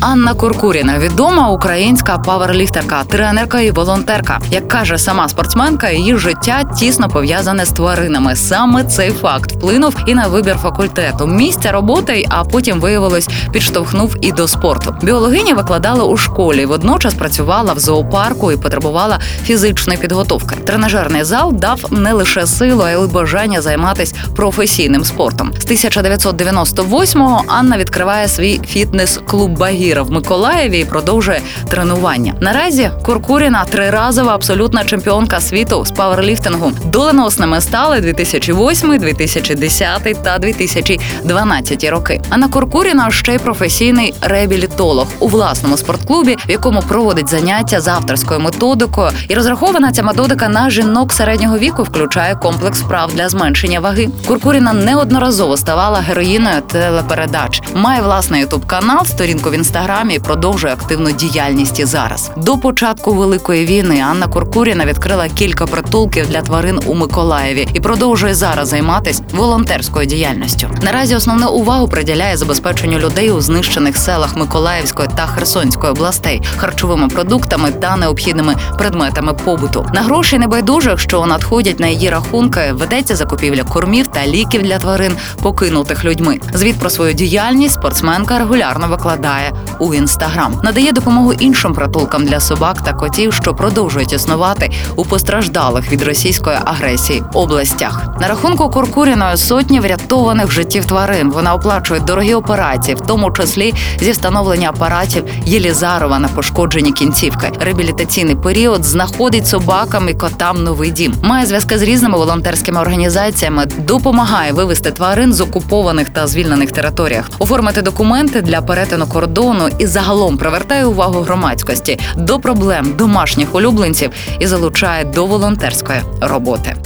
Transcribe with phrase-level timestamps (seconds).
[0.00, 4.40] Анна Куркуріна відома українська паверліфтерка, тренерка і волонтерка.
[4.50, 8.36] Як каже сама спортсменка, її життя тісно пов'язане з тваринами.
[8.36, 14.32] Саме цей факт вплинув і на вибір факультету, місця роботи, а потім виявилось, підштовхнув і
[14.32, 14.96] до спорту.
[15.02, 20.56] Біологиня викладала у школі, водночас працювала в зоопарку і потребувала фізичної підготовки.
[20.56, 25.52] Тренажерний зал дав не лише силу, а й бажання займатися професійним спортом.
[25.58, 32.34] З 1998-го Анна відкриває свій фітнес-клуб Багіра в Миколаєві і продовжує тренування.
[32.40, 36.72] Наразі Куркуріна триразова абсолютна чемпіонка світу з паверліфтингу.
[36.84, 42.20] Доленосними стали 2008, 2010 та 2012 роки.
[42.30, 48.40] Анна Куркуріна ще й професійний реабілітолог у власному спортклубі, в якому проводить заняття з авторською
[48.40, 49.10] методикою.
[49.28, 54.08] І розрахована ця методика на жінок середнього віку, включає комплекс вправ для зменшення ваги.
[54.26, 57.62] Куркуріна неодноразово ставала героїною телепередач.
[57.74, 59.77] Має власний ютуб канал, сторінку в інстаграмі
[60.10, 62.30] і продовжує активну діяльність і зараз.
[62.36, 68.34] До початку великої війни Анна Куркуріна відкрила кілька притулків для тварин у Миколаєві і продовжує
[68.34, 70.68] зараз займатися волонтерською діяльністю.
[70.82, 77.70] Наразі основну увагу приділяє забезпеченню людей у знищених селах Миколаївської та Херсонської областей харчовими продуктами
[77.70, 79.86] та необхідними предметами побуту.
[79.94, 85.12] На гроші небайдужих, що надходять на її рахунки, ведеться закупівля кормів та ліків для тварин,
[85.42, 86.40] покинутих людьми.
[86.54, 92.82] Звіт про свою діяльність спортсменка регулярно викладає у інстаграм, надає допомогу іншим притулкам для собак
[92.82, 98.02] та котів, що продовжують існувати у постраждалих від російської агресії областях.
[98.20, 101.30] На рахунку Куркуріної сотні врятованих життів тварин.
[101.30, 107.52] Вона оплачує дорогі операції, в тому числі зі встановлення апаратів Єлізарова на пошкоджені кінцівки.
[107.60, 111.14] Реабілітаційний період знаходить собакам і котам новий дім.
[111.22, 117.82] Має зв'язки з різними волонтерськими організаціями, допомагає вивести тварин з окупованих та звільнених територіях, оформити
[117.82, 124.10] документи для перетину кордону і загалом привертає увагу громадськості до проблем домашніх улюбленців
[124.40, 126.76] і залучає до волонтерської роботи.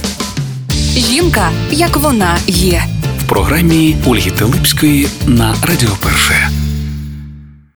[0.95, 2.83] Жінка, як вона є.
[3.19, 6.52] В програмі Ольги Телипської на Радіо Перше.